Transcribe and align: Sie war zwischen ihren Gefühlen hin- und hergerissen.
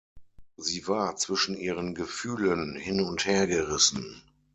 Sie 0.57 0.87
war 0.87 1.15
zwischen 1.15 1.55
ihren 1.55 1.93
Gefühlen 1.93 2.75
hin- 2.75 3.01
und 3.01 3.27
hergerissen. 3.27 4.23